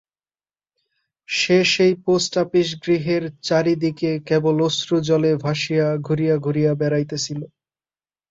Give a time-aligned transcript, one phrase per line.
[1.29, 7.41] সে সেই পোস্টআপিস গৃহের চারি দিকে কেবল অশ্রুজলে ভাসিয়া ঘুরিয়া ঘুরিয়া বেড়াইতেছিল।